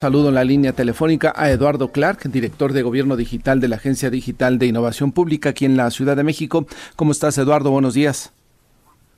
Saludo 0.00 0.28
en 0.28 0.36
la 0.36 0.44
línea 0.44 0.72
telefónica 0.74 1.32
a 1.34 1.50
Eduardo 1.50 1.90
Clark, 1.90 2.30
director 2.30 2.72
de 2.72 2.82
Gobierno 2.82 3.16
Digital 3.16 3.58
de 3.58 3.66
la 3.66 3.74
Agencia 3.74 4.10
Digital 4.10 4.60
de 4.60 4.66
Innovación 4.66 5.10
Pública 5.10 5.48
aquí 5.48 5.64
en 5.64 5.76
la 5.76 5.90
Ciudad 5.90 6.16
de 6.16 6.22
México. 6.22 6.68
¿Cómo 6.94 7.10
estás, 7.10 7.36
Eduardo? 7.36 7.72
Buenos 7.72 7.94
días. 7.94 8.32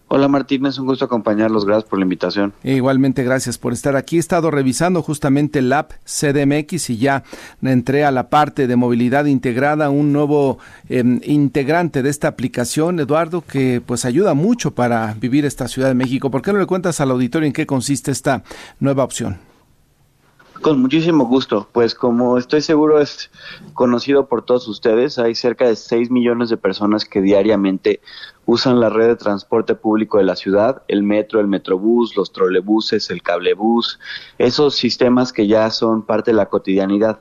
Hola 0.08 0.26
Martín, 0.26 0.64
es 0.64 0.78
un 0.78 0.86
gusto 0.86 1.04
acompañarlos. 1.04 1.66
Gracias 1.66 1.86
por 1.86 1.98
la 1.98 2.04
invitación. 2.04 2.54
igualmente, 2.64 3.22
gracias 3.24 3.58
por 3.58 3.74
estar 3.74 3.94
aquí. 3.94 4.16
He 4.16 4.20
estado 4.20 4.50
revisando 4.50 5.02
justamente 5.02 5.58
el 5.58 5.70
app 5.70 5.92
CDMX 6.06 6.88
y 6.88 6.96
ya 6.96 7.24
entré 7.60 8.06
a 8.06 8.10
la 8.10 8.30
parte 8.30 8.66
de 8.66 8.76
movilidad 8.76 9.26
integrada, 9.26 9.90
un 9.90 10.14
nuevo 10.14 10.60
em, 10.88 11.20
integrante 11.24 12.02
de 12.02 12.08
esta 12.08 12.28
aplicación, 12.28 13.00
Eduardo, 13.00 13.42
que 13.42 13.82
pues 13.84 14.06
ayuda 14.06 14.32
mucho 14.32 14.70
para 14.70 15.12
vivir 15.12 15.44
esta 15.44 15.68
Ciudad 15.68 15.88
de 15.88 15.94
México. 15.94 16.30
¿Por 16.30 16.40
qué 16.40 16.54
no 16.54 16.58
le 16.58 16.64
cuentas 16.64 17.02
al 17.02 17.10
auditorio 17.10 17.46
en 17.46 17.52
qué 17.52 17.66
consiste 17.66 18.10
esta 18.10 18.44
nueva 18.78 19.04
opción? 19.04 19.49
Con 20.60 20.82
muchísimo 20.82 21.24
gusto. 21.24 21.66
Pues 21.72 21.94
como 21.94 22.36
estoy 22.36 22.60
seguro 22.60 23.00
es 23.00 23.30
conocido 23.72 24.26
por 24.26 24.42
todos 24.42 24.68
ustedes, 24.68 25.18
hay 25.18 25.34
cerca 25.34 25.66
de 25.66 25.74
6 25.74 26.10
millones 26.10 26.50
de 26.50 26.58
personas 26.58 27.06
que 27.06 27.22
diariamente 27.22 28.00
usan 28.44 28.78
la 28.78 28.90
red 28.90 29.06
de 29.06 29.16
transporte 29.16 29.74
público 29.74 30.18
de 30.18 30.24
la 30.24 30.36
ciudad, 30.36 30.82
el 30.88 31.02
metro, 31.02 31.40
el 31.40 31.46
metrobús, 31.46 32.14
los 32.14 32.32
trolebuses, 32.32 33.08
el 33.08 33.22
cablebús, 33.22 33.98
esos 34.36 34.74
sistemas 34.74 35.32
que 35.32 35.46
ya 35.46 35.70
son 35.70 36.02
parte 36.02 36.32
de 36.32 36.36
la 36.36 36.50
cotidianidad. 36.50 37.20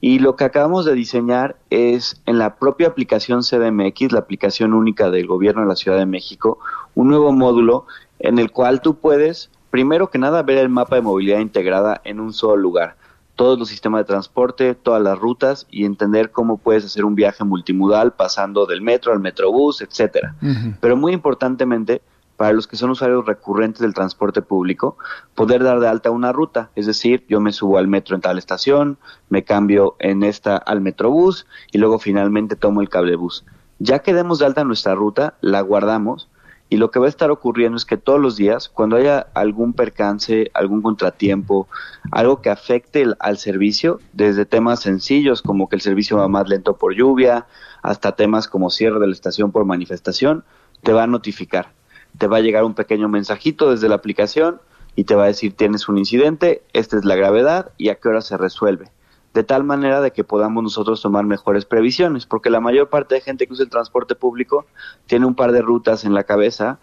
Y 0.00 0.20
lo 0.20 0.36
que 0.36 0.44
acabamos 0.44 0.86
de 0.86 0.94
diseñar 0.94 1.56
es 1.68 2.22
en 2.24 2.38
la 2.38 2.56
propia 2.56 2.88
aplicación 2.88 3.42
CDMX, 3.42 4.12
la 4.12 4.20
aplicación 4.20 4.72
única 4.72 5.10
del 5.10 5.26
gobierno 5.26 5.60
de 5.60 5.68
la 5.68 5.76
Ciudad 5.76 5.98
de 5.98 6.06
México, 6.06 6.58
un 6.94 7.08
nuevo 7.08 7.32
módulo 7.32 7.86
en 8.18 8.38
el 8.38 8.50
cual 8.50 8.80
tú 8.80 8.94
puedes 8.94 9.50
primero 9.70 10.10
que 10.10 10.18
nada, 10.18 10.42
ver 10.42 10.58
el 10.58 10.68
mapa 10.68 10.96
de 10.96 11.02
movilidad 11.02 11.40
integrada 11.40 12.00
en 12.04 12.20
un 12.20 12.32
solo 12.32 12.56
lugar. 12.56 12.96
Todos 13.36 13.58
los 13.58 13.68
sistemas 13.68 14.00
de 14.00 14.04
transporte, 14.04 14.74
todas 14.74 15.02
las 15.02 15.18
rutas 15.18 15.66
y 15.70 15.84
entender 15.84 16.32
cómo 16.32 16.58
puedes 16.58 16.84
hacer 16.84 17.04
un 17.04 17.14
viaje 17.14 17.44
multimodal 17.44 18.12
pasando 18.12 18.66
del 18.66 18.82
metro 18.82 19.12
al 19.12 19.20
metrobús, 19.20 19.80
etcétera. 19.80 20.34
Pero 20.80 20.96
muy 20.96 21.12
importantemente, 21.12 22.02
para 22.36 22.52
los 22.52 22.66
que 22.66 22.76
son 22.76 22.90
usuarios 22.90 23.26
recurrentes 23.26 23.80
del 23.80 23.94
transporte 23.94 24.42
público, 24.42 24.96
poder 25.34 25.62
dar 25.62 25.80
de 25.80 25.88
alta 25.88 26.10
una 26.10 26.32
ruta, 26.32 26.70
es 26.76 26.86
decir, 26.86 27.24
yo 27.28 27.40
me 27.40 27.52
subo 27.52 27.78
al 27.78 27.88
metro 27.88 28.14
en 28.14 28.22
tal 28.22 28.38
estación, 28.38 28.98
me 29.28 29.44
cambio 29.44 29.96
en 29.98 30.22
esta 30.22 30.56
al 30.56 30.80
metrobús 30.80 31.46
y 31.72 31.78
luego 31.78 31.98
finalmente 31.98 32.56
tomo 32.56 32.80
el 32.80 32.88
cablebús. 32.88 33.44
Ya 33.80 34.00
que 34.00 34.14
demos 34.14 34.38
de 34.38 34.46
alta 34.46 34.64
nuestra 34.64 34.94
ruta, 34.94 35.34
la 35.40 35.60
guardamos 35.60 36.28
y 36.70 36.76
lo 36.76 36.90
que 36.90 36.98
va 36.98 37.06
a 37.06 37.08
estar 37.08 37.30
ocurriendo 37.30 37.76
es 37.76 37.84
que 37.84 37.96
todos 37.96 38.20
los 38.20 38.36
días, 38.36 38.68
cuando 38.68 38.96
haya 38.96 39.26
algún 39.34 39.72
percance, 39.72 40.50
algún 40.52 40.82
contratiempo, 40.82 41.66
algo 42.12 42.42
que 42.42 42.50
afecte 42.50 43.06
al 43.18 43.38
servicio, 43.38 44.00
desde 44.12 44.44
temas 44.44 44.80
sencillos 44.80 45.40
como 45.40 45.68
que 45.68 45.76
el 45.76 45.82
servicio 45.82 46.18
va 46.18 46.28
más 46.28 46.48
lento 46.48 46.76
por 46.76 46.94
lluvia, 46.94 47.46
hasta 47.82 48.16
temas 48.16 48.48
como 48.48 48.70
cierre 48.70 49.00
de 49.00 49.06
la 49.06 49.12
estación 49.12 49.50
por 49.50 49.64
manifestación, 49.64 50.44
te 50.82 50.92
va 50.92 51.04
a 51.04 51.06
notificar. 51.06 51.72
Te 52.18 52.26
va 52.26 52.38
a 52.38 52.40
llegar 52.40 52.64
un 52.64 52.74
pequeño 52.74 53.08
mensajito 53.08 53.70
desde 53.70 53.88
la 53.88 53.94
aplicación 53.94 54.60
y 54.94 55.04
te 55.04 55.14
va 55.14 55.24
a 55.24 55.28
decir 55.28 55.54
tienes 55.54 55.88
un 55.88 55.96
incidente, 55.96 56.62
esta 56.72 56.98
es 56.98 57.04
la 57.04 57.16
gravedad 57.16 57.72
y 57.78 57.88
a 57.88 57.94
qué 57.94 58.08
hora 58.08 58.20
se 58.20 58.36
resuelve 58.36 58.90
de 59.34 59.44
tal 59.44 59.64
manera 59.64 60.00
de 60.00 60.10
que 60.10 60.24
podamos 60.24 60.62
nosotros 60.62 61.02
tomar 61.02 61.24
mejores 61.24 61.64
previsiones, 61.64 62.26
porque 62.26 62.50
la 62.50 62.60
mayor 62.60 62.88
parte 62.88 63.16
de 63.16 63.20
gente 63.20 63.46
que 63.46 63.52
usa 63.52 63.64
el 63.64 63.70
transporte 63.70 64.14
público 64.14 64.66
tiene 65.06 65.26
un 65.26 65.34
par 65.34 65.52
de 65.52 65.62
rutas 65.62 66.04
en 66.04 66.14
la 66.14 66.24
cabeza 66.24 66.78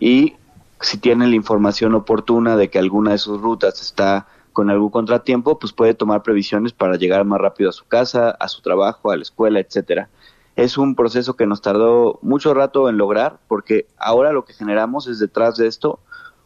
y 0.00 0.36
si 0.80 0.98
tiene 0.98 1.26
la 1.26 1.34
información 1.34 1.94
oportuna 1.94 2.56
de 2.56 2.70
que 2.70 2.78
alguna 2.78 3.12
de 3.12 3.18
sus 3.18 3.40
rutas 3.40 3.80
está 3.80 4.26
con 4.52 4.70
algún 4.70 4.90
contratiempo, 4.90 5.58
pues 5.58 5.72
puede 5.72 5.94
tomar 5.94 6.22
previsiones 6.22 6.72
para 6.72 6.96
llegar 6.96 7.24
más 7.24 7.40
rápido 7.40 7.70
a 7.70 7.72
su 7.72 7.86
casa, 7.86 8.30
a 8.30 8.48
su 8.48 8.62
trabajo, 8.62 9.10
a 9.10 9.16
la 9.16 9.22
escuela, 9.22 9.60
etcétera. 9.60 10.08
Es 10.56 10.78
un 10.78 10.96
proceso 10.96 11.36
que 11.36 11.46
nos 11.46 11.62
tardó 11.62 12.18
mucho 12.22 12.54
rato 12.54 12.88
en 12.88 12.96
lograr, 12.98 13.38
porque 13.46 13.86
ahora 13.96 14.32
lo 14.32 14.44
que 14.44 14.54
generamos 14.54 15.06
es 15.06 15.20
detrás 15.20 15.56
de 15.56 15.68
esto 15.68 16.00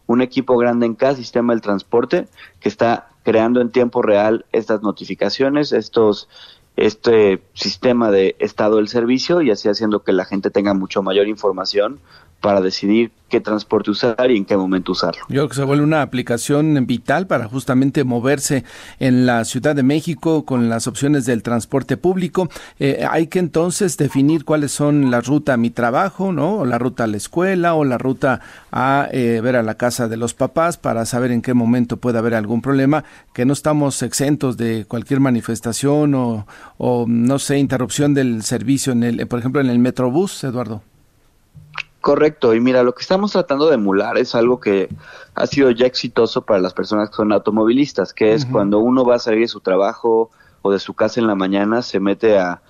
un 0.07 0.21
equipo 0.21 0.59
grande 0.59 0.85
en 0.85 0.95
cada 0.95 1.15
sistema 1.15 1.55
del 1.55 1.63
transporte 1.63 2.29
que 2.61 2.69
está 2.69 3.12
creando 3.23 3.61
en 3.61 3.71
tiempo 3.71 4.03
real 4.03 4.47
estas 4.53 4.83
notificaciones, 4.83 5.73
estos 5.73 6.29
este 6.77 7.43
sistema 7.53 8.11
de 8.11 8.35
estado 8.39 8.77
del 8.77 8.89
servicio 8.89 9.43
y 9.43 9.51
así 9.51 9.69
haciendo 9.69 10.03
que 10.03 10.13
la 10.13 10.25
gente 10.25 10.51
tenga 10.51 10.73
mucho 10.73 11.03
mayor 11.03 11.29
información 11.29 12.01
para 12.43 12.61
decidir 12.61 13.13
qué 13.31 13.41
transporte 13.41 13.91
usar 13.91 14.31
y 14.31 14.37
en 14.37 14.45
qué 14.45 14.59
momento 14.59 14.93
usarlo. 14.93 15.23
Yo 15.31 15.37
creo 15.37 15.49
que 15.49 15.55
se 15.55 15.65
vuelve 15.65 15.85
una 15.85 16.03
aplicación 16.03 16.87
vital 16.87 17.27
para 17.27 17.49
justamente 17.49 18.05
moverse 18.05 18.65
en 18.99 19.25
la 19.25 19.47
Ciudad 19.47 19.75
de 19.75 19.83
México 19.83 20.45
con 20.45 20.69
las 20.69 20.87
opciones 20.87 21.25
del 21.25 21.43
transporte 21.43 21.97
público. 21.97 22.51
Eh, 22.79 23.07
hay 23.09 23.29
que 23.29 23.39
entonces 23.39 23.97
definir 23.97 24.45
cuáles 24.45 24.73
son 24.73 25.11
la 25.11 25.23
ruta 25.23 25.55
a 25.55 25.57
mi 25.57 25.71
trabajo, 25.71 26.31
¿no? 26.31 26.59
O 26.59 26.67
la 26.67 26.77
ruta 26.77 27.05
a 27.05 27.07
la 27.07 27.17
escuela 27.17 27.75
o 27.75 27.85
la 27.85 27.97
ruta 27.97 28.41
a 28.71 29.09
eh, 29.13 29.41
ver 29.43 29.57
a 29.57 29.63
la 29.63 29.77
casa 29.77 30.09
de 30.09 30.19
los 30.19 30.35
papás 30.35 30.77
para 30.77 31.07
saber 31.07 31.31
en 31.31 31.41
qué 31.41 31.55
momento 31.55 31.97
puede 31.97 32.19
haber 32.19 32.35
algún 32.35 32.61
problema, 32.61 33.05
que 33.33 33.47
no 33.47 33.55
estamos 33.55 34.03
exentos 34.03 34.59
de 34.59 34.85
cualquier 34.87 35.21
manifestación 35.21 36.15
o, 36.15 36.47
o 36.77 37.07
no 37.09 37.39
sé, 37.39 37.57
interrupción 37.57 38.13
del 38.13 38.43
servicio 38.43 38.93
en 38.93 39.05
el, 39.05 39.27
por 39.27 39.39
ejemplo, 39.39 39.63
en 39.63 39.71
el 39.71 39.79
Metrobús, 39.79 40.45
Eduardo. 40.45 40.83
Correcto, 42.03 42.53
y 42.53 42.59
mira, 42.59 42.83
lo 42.83 42.97
que 42.97 43.03
estamos 43.03 43.31
tratando 43.31 43.69
de 43.69 43.77
emular 43.77 44.19
es 44.19 44.35
algo 44.35 44.59
que 44.59 44.89
ha 45.37 45.47
sido 45.47 45.71
ya 45.71 45.87
exitoso 45.87 46.43
para 46.43 46.59
las 46.59 46.75
personas 46.75 47.11
que 47.11 47.15
son 47.15 47.33
automovilistas, 47.33 48.13
que 48.13 48.35
es 48.35 48.45
cuando 48.45 48.81
uno 48.81 49.05
va 49.05 49.15
a 49.15 49.19
salir 49.21 49.43
de 49.43 49.47
su 49.47 49.61
trabajo 49.61 50.29
o 50.63 50.73
de 50.73 50.81
su 50.81 50.95
casa 50.95 51.21
en 51.21 51.29
la 51.29 51.37
mañana, 51.37 51.81
se 51.81 52.01
mete 52.01 52.41
a, 52.41 52.61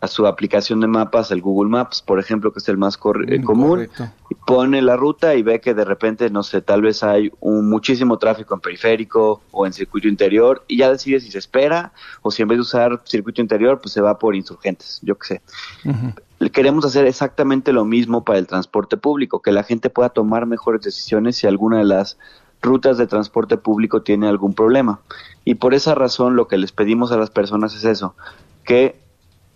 a 0.00 0.06
su 0.06 0.26
aplicación 0.26 0.80
de 0.80 0.86
mapas, 0.86 1.30
el 1.30 1.42
Google 1.42 1.70
Maps, 1.70 2.00
por 2.00 2.18
ejemplo, 2.18 2.52
que 2.52 2.60
es 2.60 2.68
el 2.68 2.78
más 2.78 2.98
eh, 3.28 3.38
mm, 3.38 3.44
común, 3.44 3.88
y 4.30 4.34
pone 4.34 4.80
la 4.80 4.96
ruta 4.96 5.34
y 5.34 5.42
ve 5.42 5.60
que 5.60 5.74
de 5.74 5.84
repente, 5.84 6.30
no 6.30 6.42
sé, 6.42 6.62
tal 6.62 6.80
vez 6.80 7.02
hay 7.02 7.30
un 7.40 7.68
muchísimo 7.68 8.16
tráfico 8.16 8.54
en 8.54 8.60
periférico 8.60 9.42
o 9.50 9.66
en 9.66 9.74
circuito 9.74 10.08
interior 10.08 10.64
y 10.66 10.78
ya 10.78 10.90
decide 10.90 11.20
si 11.20 11.30
se 11.30 11.38
espera 11.38 11.92
o 12.22 12.30
si 12.30 12.40
en 12.40 12.48
vez 12.48 12.56
de 12.56 12.62
usar 12.62 13.02
circuito 13.04 13.42
interior, 13.42 13.80
pues 13.82 13.92
se 13.92 14.00
va 14.00 14.18
por 14.18 14.34
insurgentes, 14.34 14.98
yo 15.02 15.18
qué 15.18 15.26
sé. 15.26 15.42
Queremos 16.50 16.84
hacer 16.84 17.06
exactamente 17.06 17.72
lo 17.72 17.84
mismo 17.84 18.24
para 18.24 18.38
el 18.38 18.46
transporte 18.46 18.96
público, 18.96 19.42
que 19.42 19.52
la 19.52 19.62
gente 19.62 19.90
pueda 19.90 20.08
tomar 20.08 20.46
mejores 20.46 20.80
decisiones 20.80 21.36
si 21.36 21.46
alguna 21.46 21.78
de 21.78 21.84
las 21.84 22.16
rutas 22.62 22.96
de 22.96 23.06
transporte 23.06 23.58
público 23.58 24.02
tiene 24.02 24.26
algún 24.26 24.54
problema. 24.54 25.00
Y 25.44 25.56
por 25.56 25.74
esa 25.74 25.94
razón 25.94 26.34
lo 26.34 26.48
que 26.48 26.56
les 26.56 26.72
pedimos 26.72 27.12
a 27.12 27.18
las 27.18 27.30
personas 27.30 27.74
es 27.74 27.84
eso, 27.84 28.14
que 28.64 29.01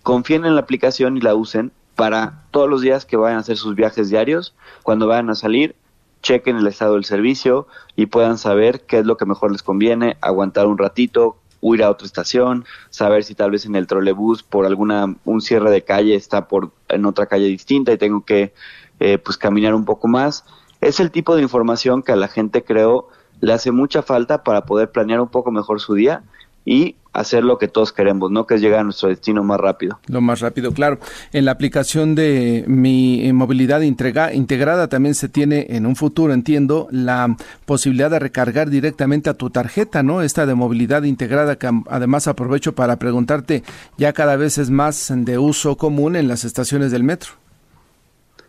confíen 0.07 0.45
en 0.45 0.55
la 0.55 0.61
aplicación 0.61 1.17
y 1.17 1.21
la 1.21 1.35
usen 1.35 1.73
para 1.97 2.45
todos 2.53 2.71
los 2.71 2.81
días 2.81 3.05
que 3.05 3.17
vayan 3.17 3.39
a 3.39 3.41
hacer 3.41 3.57
sus 3.57 3.75
viajes 3.75 4.09
diarios, 4.09 4.55
cuando 4.85 5.09
vayan 5.09 5.31
a 5.31 5.35
salir, 5.35 5.75
chequen 6.23 6.59
el 6.59 6.69
estado 6.69 6.95
del 6.95 7.05
servicio 7.05 7.67
y 7.97 8.07
puedan 8.07 8.39
saber 8.39 8.83
qué 8.87 9.01
es 9.01 9.05
lo 9.05 9.17
que 9.17 9.27
mejor 9.27 9.51
les 9.51 9.65
conviene, 9.65 10.17
aguantar 10.21 10.69
un 10.69 10.79
ratito, 10.79 11.39
huir 11.61 11.83
a 11.83 11.91
otra 11.91 12.07
estación, 12.07 12.67
saber 12.89 13.25
si 13.25 13.35
tal 13.35 13.51
vez 13.51 13.67
en 13.67 13.75
el 13.75 13.89
trolebús 13.89 14.45
por 14.45 14.65
alguna 14.65 15.17
un 15.25 15.41
cierre 15.41 15.73
de 15.73 15.83
calle 15.83 16.15
está 16.15 16.47
por 16.47 16.71
en 16.89 17.05
otra 17.05 17.27
calle 17.27 17.47
distinta 17.47 17.93
y 17.93 17.99
tengo 17.99 18.25
que 18.25 18.55
eh, 19.01 19.19
pues 19.19 19.37
caminar 19.37 19.75
un 19.75 19.85
poco 19.85 20.07
más. 20.07 20.45
Es 20.81 21.01
el 21.01 21.11
tipo 21.11 21.35
de 21.35 21.43
información 21.43 22.05
que 22.05 22.13
a 22.13 22.17
la 22.17 22.29
gente 22.29 22.63
creo 22.63 23.09
le 23.41 23.53
hace 23.53 23.73
mucha 23.73 24.03
falta 24.03 24.45
para 24.45 24.67
poder 24.67 24.93
planear 24.93 25.21
un 25.21 25.31
poco 25.31 25.51
mejor 25.51 25.81
su 25.81 25.95
día 25.95 26.23
y 26.67 26.97
hacer 27.13 27.45
lo 27.45 27.57
que 27.57 27.69
todos 27.69 27.93
queremos, 27.93 28.31
¿no? 28.31 28.47
Que 28.47 28.57
es 28.57 28.61
llegar 28.61 28.81
a 28.81 28.85
nuestro 28.85 29.09
destino 29.09 29.43
más 29.43 29.59
rápido. 29.59 29.99
Lo 30.09 30.21
más 30.21 30.41
rápido, 30.41 30.73
claro. 30.73 30.99
En 31.33 31.47
la 31.47 31.53
aplicación 31.53 32.15
de 32.15 32.65
mi 32.67 33.33
movilidad 33.33 33.81
integrada 33.81 34.89
también 34.89 35.15
se 35.15 35.31
tiene 35.31 35.67
en 35.71 35.87
un 35.87 35.97
futuro, 35.97 36.35
entiendo, 36.35 36.89
la 36.91 37.35
posibilidad 37.65 38.11
de 38.11 38.19
recargar 38.19 38.69
directamente 38.69 39.31
a 39.31 39.35
tu 39.35 39.49
tarjeta, 39.49 40.03
¿no? 40.03 40.21
Esta 40.21 40.45
de 40.45 40.55
movilidad 40.55 41.05
integrada 41.05 41.57
que 41.57 41.71
además 41.89 42.29
aprovecho 42.29 42.75
para 42.75 42.97
preguntarte, 42.97 43.63
ya 43.97 44.13
cada 44.13 44.37
vez 44.37 44.59
es 44.59 44.69
más 44.69 45.11
de 45.15 45.39
uso 45.39 45.77
común 45.77 46.17
en 46.17 46.29
las 46.29 46.45
estaciones 46.45 46.91
del 46.91 47.05
metro. 47.05 47.31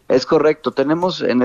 Es 0.09 0.25
correcto, 0.25 0.71
tenemos, 0.71 1.21
en, 1.21 1.43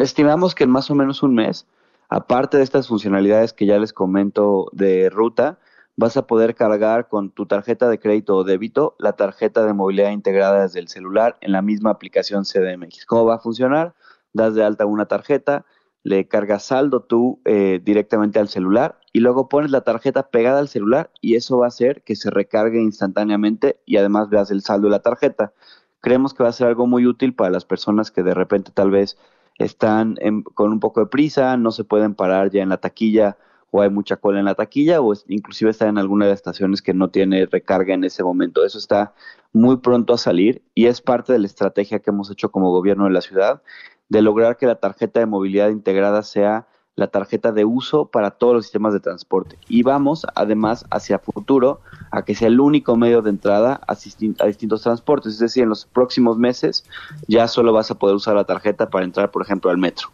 estimamos 0.00 0.54
que 0.54 0.64
en 0.64 0.70
más 0.70 0.90
o 0.90 0.94
menos 0.94 1.22
un 1.22 1.34
mes, 1.34 1.66
aparte 2.08 2.56
de 2.56 2.62
estas 2.62 2.88
funcionalidades 2.88 3.52
que 3.52 3.66
ya 3.66 3.78
les 3.78 3.92
comento 3.92 4.68
de 4.72 5.10
ruta, 5.10 5.58
vas 5.96 6.16
a 6.16 6.26
poder 6.26 6.54
cargar 6.54 7.08
con 7.08 7.30
tu 7.30 7.46
tarjeta 7.46 7.88
de 7.88 7.98
crédito 7.98 8.36
o 8.36 8.44
débito 8.44 8.96
la 8.98 9.14
tarjeta 9.14 9.64
de 9.64 9.72
movilidad 9.72 10.10
integrada 10.10 10.62
desde 10.62 10.80
el 10.80 10.88
celular 10.88 11.38
en 11.40 11.52
la 11.52 11.62
misma 11.62 11.90
aplicación 11.90 12.44
CDMX. 12.44 13.06
¿Cómo 13.06 13.24
va 13.24 13.36
a 13.36 13.38
funcionar? 13.38 13.94
Das 14.32 14.54
de 14.54 14.62
alta 14.62 14.84
una 14.84 15.06
tarjeta, 15.06 15.64
le 16.02 16.28
cargas 16.28 16.64
saldo 16.64 17.02
tú 17.02 17.40
eh, 17.46 17.80
directamente 17.82 18.38
al 18.38 18.48
celular 18.48 19.00
y 19.12 19.20
luego 19.20 19.48
pones 19.48 19.70
la 19.70 19.80
tarjeta 19.80 20.28
pegada 20.28 20.58
al 20.58 20.68
celular 20.68 21.10
y 21.22 21.36
eso 21.36 21.58
va 21.58 21.66
a 21.66 21.68
hacer 21.68 22.02
que 22.04 22.14
se 22.14 22.30
recargue 22.30 22.80
instantáneamente 22.82 23.80
y 23.86 23.96
además 23.96 24.28
veas 24.28 24.50
el 24.50 24.60
saldo 24.60 24.88
de 24.88 24.92
la 24.92 25.02
tarjeta. 25.02 25.54
Creemos 26.00 26.34
que 26.34 26.42
va 26.42 26.50
a 26.50 26.52
ser 26.52 26.66
algo 26.68 26.86
muy 26.86 27.06
útil 27.06 27.34
para 27.34 27.50
las 27.50 27.64
personas 27.64 28.10
que 28.10 28.22
de 28.22 28.34
repente 28.34 28.70
tal 28.72 28.90
vez 28.90 29.16
están 29.58 30.16
con 30.52 30.70
un 30.70 30.80
poco 30.80 31.00
de 31.00 31.06
prisa, 31.06 31.56
no 31.56 31.70
se 31.70 31.84
pueden 31.84 32.14
parar 32.14 32.50
ya 32.50 32.62
en 32.62 32.68
la 32.68 32.76
taquilla 32.76 33.38
o 33.70 33.82
hay 33.82 33.90
mucha 33.90 34.16
cola 34.16 34.38
en 34.38 34.44
la 34.44 34.54
taquilla 34.54 35.00
o 35.00 35.12
inclusive 35.28 35.70
está 35.70 35.88
en 35.88 35.98
alguna 35.98 36.26
de 36.26 36.32
las 36.32 36.38
estaciones 36.38 36.82
que 36.82 36.94
no 36.94 37.08
tiene 37.08 37.46
recarga 37.46 37.94
en 37.94 38.04
ese 38.04 38.22
momento. 38.22 38.64
Eso 38.64 38.78
está 38.78 39.14
muy 39.52 39.78
pronto 39.78 40.14
a 40.14 40.18
salir 40.18 40.62
y 40.74 40.86
es 40.86 41.00
parte 41.00 41.32
de 41.32 41.38
la 41.38 41.46
estrategia 41.46 41.98
que 41.98 42.10
hemos 42.10 42.30
hecho 42.30 42.50
como 42.50 42.70
gobierno 42.70 43.04
de 43.04 43.10
la 43.10 43.20
ciudad 43.20 43.62
de 44.08 44.22
lograr 44.22 44.56
que 44.56 44.66
la 44.66 44.76
tarjeta 44.76 45.20
de 45.20 45.26
movilidad 45.26 45.70
integrada 45.70 46.22
sea 46.22 46.66
la 46.96 47.08
tarjeta 47.08 47.52
de 47.52 47.64
uso 47.64 48.06
para 48.06 48.30
todos 48.30 48.54
los 48.54 48.64
sistemas 48.64 48.94
de 48.94 49.00
transporte. 49.00 49.58
Y 49.68 49.82
vamos 49.82 50.26
además 50.34 50.86
hacia 50.90 51.18
futuro 51.18 51.82
a 52.10 52.24
que 52.24 52.34
sea 52.34 52.48
el 52.48 52.58
único 52.58 52.96
medio 52.96 53.20
de 53.20 53.30
entrada 53.30 53.80
a, 53.86 53.94
distintos 53.94 54.82
transportes. 54.82 55.34
Es 55.34 55.38
decir, 55.38 55.64
en 55.64 55.68
los 55.68 55.84
próximos 55.84 56.38
meses 56.38 56.84
ya 57.28 57.48
solo 57.48 57.72
vas 57.74 57.90
a 57.90 57.98
poder 57.98 58.16
usar 58.16 58.34
la 58.34 58.44
tarjeta 58.44 58.88
para 58.88 59.04
entrar, 59.04 59.30
por 59.30 59.42
ejemplo, 59.42 59.70
al 59.70 59.76
metro. 59.76 60.08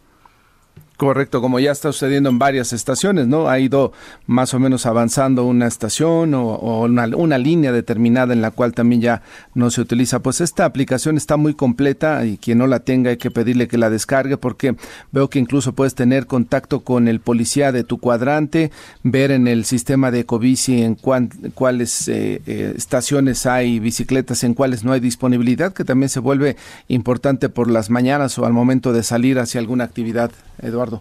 Correcto, 1.03 1.41
como 1.41 1.59
ya 1.59 1.73
está 1.73 1.91
sucediendo 1.91 2.29
en 2.29 2.39
varias 2.39 2.71
estaciones, 2.71 3.27
¿no? 3.27 3.49
Ha 3.49 3.59
ido 3.59 3.91
más 4.25 4.53
o 4.53 4.59
menos 4.59 4.85
avanzando 4.85 5.43
una 5.43 5.67
estación 5.67 6.33
o, 6.33 6.79
una, 6.83 7.37
línea 7.37 7.73
determinada 7.73 8.31
en 8.31 8.41
la 8.41 8.51
cual 8.51 8.73
también 8.73 9.01
ya 9.01 9.21
no 9.53 9.69
se 9.69 9.81
utiliza. 9.81 10.19
Pues 10.19 10.39
esta 10.39 10.63
aplicación 10.63 11.17
está 11.17 11.35
muy 11.35 11.55
completa 11.55 12.25
y 12.25 12.37
quien 12.37 12.59
no 12.59 12.67
la 12.67 12.79
tenga 12.79 13.09
hay 13.09 13.17
que 13.17 13.31
pedirle 13.31 13.67
que 13.67 13.77
la 13.77 13.89
descargue 13.89 14.37
porque 14.37 14.77
veo 15.11 15.29
que 15.29 15.39
incluso 15.39 15.73
puedes 15.73 15.93
tener 15.93 16.25
contacto 16.25 16.85
con 16.85 17.09
el 17.09 17.19
policía 17.19 17.73
de 17.73 17.83
tu 17.83 17.97
cuadrante, 17.97 18.71
ver 19.03 19.31
en 19.31 19.49
el 19.49 19.65
sistema 19.65 20.09
de 20.09 20.21
Ecobici 20.21 20.83
en 20.83 20.95
cuáles 20.95 22.07
eh, 22.07 22.41
eh, 22.45 22.73
estaciones 22.77 23.45
hay 23.45 23.81
bicicletas, 23.81 24.45
en 24.45 24.53
cuáles 24.53 24.85
no 24.85 24.93
hay 24.93 25.01
disponibilidad, 25.01 25.73
que 25.73 25.83
también 25.83 26.07
se 26.07 26.21
vuelve 26.21 26.55
importante 26.87 27.49
por 27.49 27.69
las 27.69 27.89
mañanas 27.89 28.39
o 28.39 28.45
al 28.45 28.53
momento 28.53 28.93
de 28.93 29.03
salir 29.03 29.37
hacia 29.37 29.59
alguna 29.59 29.83
actividad, 29.83 30.31
Eduardo. 30.61 30.92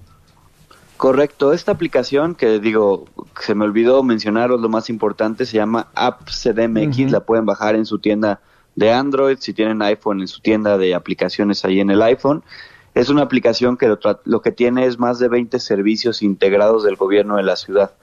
Correcto, 1.02 1.52
esta 1.52 1.72
aplicación 1.72 2.37
que 2.37 2.60
digo, 2.60 3.06
se 3.40 3.56
me 3.56 3.64
olvidó 3.64 4.04
mencionaros 4.04 4.60
lo 4.60 4.69
más 4.69 4.88
importante, 4.88 5.46
se 5.46 5.56
llama 5.56 5.88
App 5.96 6.28
CDMX, 6.28 7.10
la 7.10 7.25
pueden 7.25 7.44
bajar 7.44 7.75
en 7.75 7.87
su 7.87 7.99
tienda 7.99 8.40
de 8.76 8.93
Android, 8.93 9.37
si 9.40 9.52
tienen 9.52 9.82
iPhone 9.82 10.20
en 10.20 10.28
su 10.28 10.40
tienda 10.40 10.78
de 10.78 10.94
aplicaciones 10.94 11.64
ahí 11.64 11.81
en 11.81 11.90
el 11.90 12.02
iPhone. 12.02 12.44
Es 12.94 13.08
una 13.08 13.22
aplicación 13.22 13.76
que 13.76 13.93
lo, 14.22 14.43
que 14.43 14.52
tiene 14.52 14.87
es 14.87 15.00
más 15.00 15.19
de 15.19 15.26
20 15.26 15.58
servicios 15.58 16.22
integrados 16.22 16.84
del 16.84 16.94
gobierno 16.94 17.34
de 17.34 17.43
la 17.43 17.56
ciudad. 17.56 17.94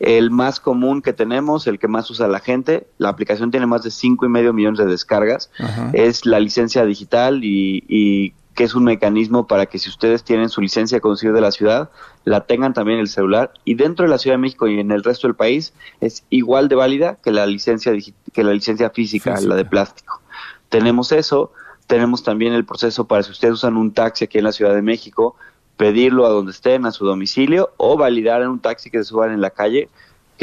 El 0.00 0.32
más 0.32 0.58
común 0.58 1.00
que 1.00 1.12
tenemos, 1.12 1.68
el 1.68 1.78
que 1.78 1.86
más 1.86 2.10
usa 2.10 2.26
la 2.26 2.40
gente, 2.40 2.88
la 2.98 3.10
aplicación 3.10 3.52
tiene 3.52 3.66
más 3.66 3.84
de 3.84 3.92
cinco 3.92 4.26
y 4.26 4.28
medio 4.28 4.52
millones 4.52 4.80
de 4.80 4.86
descargas, 4.86 5.52
es 5.92 6.26
la 6.26 6.40
licencia 6.40 6.84
digital 6.84 7.44
y, 7.44 7.84
y 7.86 8.34
que 8.54 8.64
es 8.64 8.74
un 8.74 8.84
mecanismo 8.84 9.46
para 9.46 9.66
que 9.66 9.78
si 9.78 9.88
ustedes 9.88 10.24
tienen 10.24 10.48
su 10.48 10.60
licencia 10.60 10.96
de 10.96 11.00
conducir 11.00 11.32
de 11.32 11.40
la 11.40 11.52
ciudad, 11.52 11.90
la 12.24 12.46
tengan 12.46 12.74
también 12.74 12.98
en 12.98 13.02
el 13.02 13.08
celular 13.08 13.52
y 13.64 13.74
dentro 13.74 14.04
de 14.04 14.10
la 14.10 14.18
Ciudad 14.18 14.34
de 14.34 14.42
México 14.42 14.68
y 14.68 14.78
en 14.78 14.90
el 14.90 15.02
resto 15.02 15.26
del 15.26 15.34
país 15.34 15.72
es 16.00 16.24
igual 16.30 16.68
de 16.68 16.76
válida 16.76 17.18
que 17.22 17.32
la 17.32 17.46
licencia 17.46 17.92
que 18.32 18.44
la 18.44 18.52
licencia 18.52 18.90
física, 18.90 19.40
la 19.40 19.56
de 19.56 19.64
plástico. 19.64 20.20
Tenemos 20.68 21.12
eso, 21.12 21.52
tenemos 21.86 22.22
también 22.22 22.52
el 22.52 22.64
proceso 22.64 23.06
para 23.06 23.22
si 23.22 23.30
ustedes 23.30 23.54
usan 23.54 23.76
un 23.76 23.92
taxi 23.92 24.24
aquí 24.24 24.38
en 24.38 24.44
la 24.44 24.52
Ciudad 24.52 24.74
de 24.74 24.82
México, 24.82 25.36
pedirlo 25.76 26.26
a 26.26 26.30
donde 26.30 26.52
estén, 26.52 26.86
a 26.86 26.92
su 26.92 27.04
domicilio 27.04 27.72
o 27.76 27.96
validar 27.96 28.42
en 28.42 28.48
un 28.48 28.60
taxi 28.60 28.90
que 28.90 28.98
se 28.98 29.04
suban 29.04 29.32
en 29.32 29.40
la 29.40 29.50
calle 29.50 29.88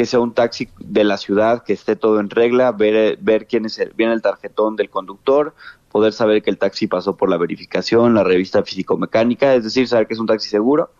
que 0.00 0.06
sea 0.06 0.20
un 0.20 0.32
taxi 0.32 0.70
de 0.78 1.04
la 1.04 1.18
ciudad, 1.18 1.62
que 1.62 1.74
esté 1.74 1.94
todo 1.94 2.20
en 2.20 2.30
regla, 2.30 2.72
ver, 2.72 3.18
ver 3.20 3.46
quién 3.46 3.66
es 3.66 3.78
el, 3.78 3.90
viene 3.90 4.14
el 4.14 4.22
tarjetón 4.22 4.74
del 4.74 4.88
conductor, 4.88 5.54
poder 5.90 6.14
saber 6.14 6.42
que 6.42 6.48
el 6.48 6.56
taxi 6.56 6.86
pasó 6.86 7.18
por 7.18 7.28
la 7.28 7.36
verificación, 7.36 8.14
la 8.14 8.24
revista 8.24 8.62
físico-mecánica, 8.62 9.54
es 9.54 9.64
decir, 9.64 9.86
saber 9.86 10.06
que 10.06 10.14
es 10.14 10.20
un 10.20 10.26
taxi 10.26 10.48
seguro. 10.48 10.90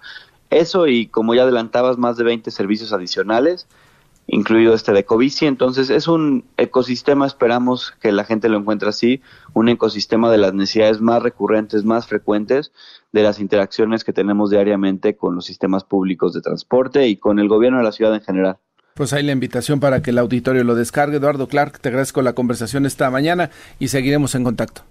Eso 0.50 0.88
y 0.88 1.06
como 1.06 1.34
ya 1.34 1.42
adelantabas, 1.42 1.96
más 1.96 2.16
de 2.16 2.24
20 2.24 2.50
servicios 2.50 2.92
adicionales, 2.92 3.66
incluido 4.26 4.74
este 4.74 4.92
de 4.92 5.04
Covici. 5.04 5.46
Entonces 5.46 5.90
es 5.90 6.08
un 6.08 6.44
ecosistema, 6.56 7.26
esperamos 7.26 7.94
que 8.00 8.12
la 8.12 8.24
gente 8.24 8.48
lo 8.48 8.58
encuentre 8.58 8.88
así, 8.88 9.20
un 9.54 9.68
ecosistema 9.68 10.30
de 10.30 10.38
las 10.38 10.54
necesidades 10.54 11.00
más 11.00 11.22
recurrentes, 11.22 11.84
más 11.84 12.06
frecuentes, 12.06 12.72
de 13.12 13.22
las 13.22 13.40
interacciones 13.40 14.04
que 14.04 14.12
tenemos 14.12 14.50
diariamente 14.50 15.16
con 15.16 15.34
los 15.34 15.44
sistemas 15.44 15.84
públicos 15.84 16.32
de 16.32 16.40
transporte 16.40 17.08
y 17.08 17.16
con 17.16 17.38
el 17.38 17.48
gobierno 17.48 17.78
de 17.78 17.84
la 17.84 17.92
ciudad 17.92 18.14
en 18.14 18.22
general. 18.22 18.58
Pues 18.94 19.12
hay 19.12 19.22
la 19.22 19.32
invitación 19.32 19.80
para 19.80 20.02
que 20.02 20.10
el 20.10 20.18
auditorio 20.18 20.62
lo 20.62 20.74
descargue. 20.74 21.16
Eduardo 21.16 21.48
Clark, 21.48 21.80
te 21.80 21.88
agradezco 21.88 22.22
la 22.22 22.34
conversación 22.34 22.86
esta 22.86 23.10
mañana 23.10 23.50
y 23.78 23.88
seguiremos 23.88 24.34
en 24.34 24.44
contacto. 24.44 24.82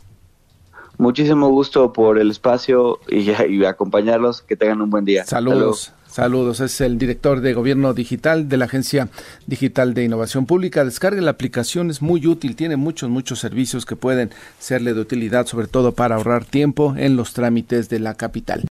Muchísimo 1.00 1.48
gusto 1.48 1.94
por 1.94 2.20
el 2.20 2.30
espacio 2.30 3.00
y, 3.08 3.64
acompañarlos. 3.64 4.42
Que 4.42 4.56
tengan 4.56 4.82
un 4.82 4.90
buen 4.90 5.06
día. 5.06 5.26
Saludos. 5.26 5.94
Saludos, 6.10 6.60
es 6.60 6.82
el 6.82 6.98
director 6.98 7.40
de 7.40 7.54
Gobierno 7.54 7.94
Digital 7.94 8.50
de 8.50 8.58
la 8.58 8.66
Agencia 8.66 9.10
Digital 9.46 9.94
de 9.94 10.06
Innovación 10.06 10.48
Pública. 10.48 10.84
Descargue 10.84 11.22
la 11.22 11.30
aplicación, 11.30 11.92
es 11.92 12.02
muy 12.02 12.26
útil, 12.26 12.56
tiene 12.56 12.78
muchos, 12.78 13.12
muchos 13.12 13.38
servicios 13.38 13.86
que 13.86 13.96
pueden 13.96 14.32
serle 14.58 14.96
de 14.96 15.02
utilidad, 15.02 15.46
sobre 15.46 15.68
todo 15.68 15.92
para 15.92 16.16
ahorrar 16.16 16.46
tiempo 16.46 16.96
en 16.98 17.16
los 17.16 17.34
trámites 17.34 17.90
de 17.90 18.00
la 18.00 18.16
capital. 18.16 18.64